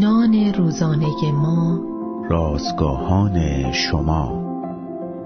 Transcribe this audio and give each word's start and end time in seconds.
نان 0.00 0.54
روزانه 0.54 1.32
ما. 1.32 1.80
رازگاهان 2.30 3.72
شما. 3.72 4.46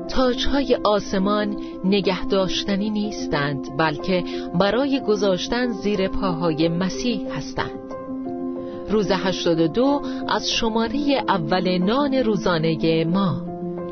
تاجهای 0.09 0.79
آسمان 0.85 1.57
نگه 1.85 2.25
داشتنی 2.25 2.91
نیستند 2.91 3.77
بلکه 3.77 4.25
برای 4.55 5.01
گذاشتن 5.09 5.69
زیر 5.69 6.09
پاهای 6.09 6.69
مسیح 6.69 7.37
هستند. 7.37 7.95
روز 8.91 9.11
82 9.11 10.03
از 10.29 10.51
شماره 10.51 11.25
اول 11.29 11.79
نان 11.79 12.15
روزانه 12.15 13.05
ما. 13.05 13.43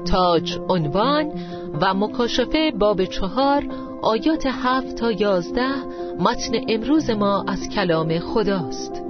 تاج 0.05 0.59
عنوان 0.69 1.33
و 1.81 1.95
مکاشفه 1.95 2.73
باب 2.79 3.05
چهار 3.05 3.67
آیات 4.03 4.47
هفت 4.47 4.97
تا 4.97 5.13
یازده 5.13 5.75
متن 6.21 6.53
امروز 6.69 7.11
ما 7.11 7.45
از 7.49 7.69
کلام 7.69 8.19
خداست. 8.19 9.08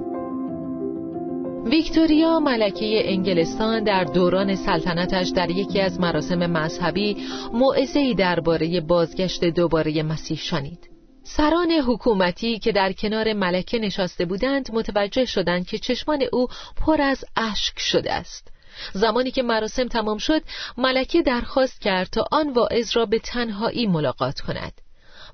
ویکتوریا 1.65 2.41
ملکه 2.41 3.13
انگلستان 3.13 3.85
در 3.85 4.05
دوران 4.05 4.55
سلطنتش 4.55 5.29
در 5.29 5.51
یکی 5.51 5.81
از 5.81 6.01
مراسم 6.01 6.47
مذهبی 6.47 7.17
موعظه‌ای 7.53 8.15
درباره 8.15 8.81
بازگشت 8.81 9.45
دوباره 9.45 10.03
مسیح 10.03 10.39
شنید. 10.39 10.89
سران 11.23 11.71
حکومتی 11.71 12.59
که 12.59 12.73
در 12.73 12.93
کنار 12.93 13.33
ملکه 13.33 13.79
نشسته 13.79 14.25
بودند 14.25 14.69
متوجه 14.73 15.25
شدند 15.25 15.67
که 15.67 15.79
چشمان 15.79 16.23
او 16.33 16.47
پر 16.77 17.03
از 17.03 17.25
اشک 17.37 17.79
شده 17.79 18.13
است. 18.13 18.49
زمانی 18.93 19.31
که 19.31 19.43
مراسم 19.43 19.89
تمام 19.89 20.19
شد 20.19 20.43
ملکه 20.77 21.23
درخواست 21.23 21.81
کرد 21.81 22.07
تا 22.07 22.25
آن 22.33 22.53
واعظ 22.53 22.97
را 22.97 23.07
به 23.07 23.19
تنهایی 23.19 23.87
ملاقات 23.87 24.41
کند 24.41 24.73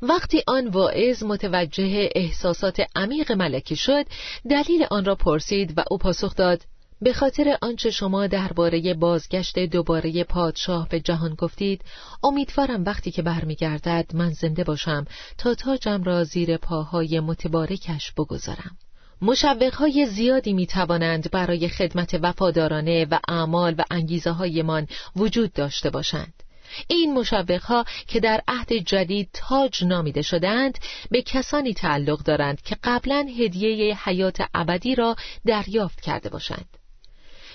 وقتی 0.08 0.42
آن 0.46 0.68
واعظ 0.68 1.22
متوجه 1.22 2.08
احساسات 2.14 2.82
عمیق 2.96 3.32
ملکه 3.32 3.74
شد 3.74 4.04
دلیل 4.50 4.86
آن 4.90 5.04
را 5.04 5.14
پرسید 5.14 5.78
و 5.78 5.84
او 5.90 5.98
پاسخ 5.98 6.34
داد 6.34 6.62
به 7.02 7.12
خاطر 7.12 7.58
آنچه 7.62 7.90
شما 7.90 8.26
درباره 8.26 8.94
بازگشت 8.94 9.58
دوباره 9.58 10.24
پادشاه 10.24 10.88
به 10.88 11.00
جهان 11.00 11.34
گفتید 11.34 11.82
امیدوارم 12.22 12.84
وقتی 12.84 13.10
که 13.10 13.22
برمیگردد 13.22 14.10
من 14.14 14.30
زنده 14.30 14.64
باشم 14.64 15.04
تا 15.38 15.54
تاجم 15.54 16.02
را 16.02 16.24
زیر 16.24 16.56
پاهای 16.56 17.20
متبارکش 17.20 18.12
بگذارم. 18.12 18.78
مشوقهای 19.22 20.06
زیادی 20.06 20.52
می 20.52 20.66
توانند 20.66 21.30
برای 21.30 21.68
خدمت 21.68 22.18
وفادارانه 22.22 23.06
و 23.10 23.18
اعمال 23.28 23.74
و 23.78 23.84
انگیزه 23.90 24.30
هایمان 24.30 24.86
وجود 25.16 25.52
داشته 25.52 25.90
باشند. 25.90 26.43
این 26.88 27.14
مشوقها 27.14 27.84
که 28.06 28.20
در 28.20 28.42
عهد 28.48 28.72
جدید 28.72 29.28
تاج 29.32 29.84
نامیده 29.84 30.22
شدند 30.22 30.78
به 31.10 31.22
کسانی 31.22 31.74
تعلق 31.74 32.22
دارند 32.22 32.62
که 32.62 32.76
قبلا 32.84 33.26
هدیه 33.38 33.98
حیات 34.04 34.42
ابدی 34.54 34.94
را 34.94 35.16
دریافت 35.46 36.00
کرده 36.00 36.28
باشند 36.28 36.68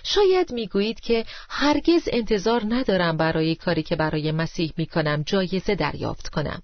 شاید 0.03 0.51
می‌گویید 0.51 0.99
که 0.99 1.25
هرگز 1.49 2.09
انتظار 2.11 2.61
ندارم 2.69 3.17
برای 3.17 3.55
کاری 3.55 3.83
که 3.83 3.95
برای 3.95 4.31
مسیح 4.31 4.73
می 4.77 4.85
کنم 4.85 5.23
جایزه 5.23 5.75
دریافت 5.75 6.29
کنم 6.29 6.61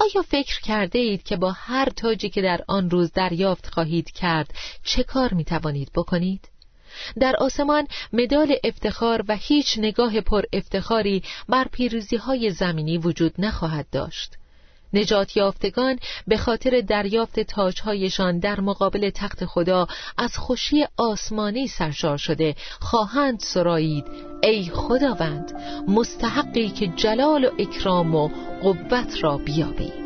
آیا 0.00 0.22
فکر 0.22 0.60
کرده 0.60 0.98
اید 0.98 1.22
که 1.22 1.36
با 1.36 1.52
هر 1.52 1.88
تاجی 1.88 2.30
که 2.30 2.42
در 2.42 2.60
آن 2.68 2.90
روز 2.90 3.12
دریافت 3.12 3.66
خواهید 3.66 4.10
کرد 4.10 4.54
چه 4.84 5.02
کار 5.02 5.34
می 5.34 5.44
توانید 5.44 5.90
بکنید؟ 5.94 6.48
در 7.20 7.36
آسمان 7.38 7.86
مدال 8.12 8.56
افتخار 8.64 9.24
و 9.28 9.36
هیچ 9.36 9.78
نگاه 9.78 10.20
پر 10.20 10.42
افتخاری 10.52 11.22
بر 11.48 11.66
پیروزی 11.72 12.16
های 12.16 12.50
زمینی 12.50 12.98
وجود 12.98 13.34
نخواهد 13.38 13.86
داشت. 13.92 14.36
نجات 14.92 15.36
یافتگان 15.36 15.98
به 16.26 16.36
خاطر 16.36 16.80
دریافت 16.80 17.40
تاجهایشان 17.40 18.38
در 18.38 18.60
مقابل 18.60 19.10
تخت 19.10 19.44
خدا 19.44 19.86
از 20.18 20.36
خوشی 20.36 20.86
آسمانی 20.96 21.68
سرشار 21.68 22.16
شده 22.16 22.54
خواهند 22.80 23.40
سرایید. 23.40 24.04
ای 24.42 24.70
خداوند 24.74 25.52
مستحقی 25.88 26.68
که 26.68 26.86
جلال 26.86 27.44
و 27.44 27.50
اکرام 27.58 28.14
و 28.14 28.28
قوت 28.62 29.24
را 29.24 29.38
بیابی. 29.38 30.05